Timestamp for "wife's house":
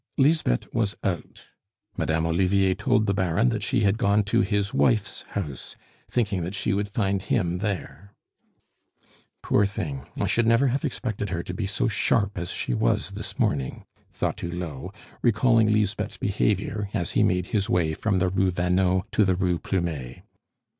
4.73-5.75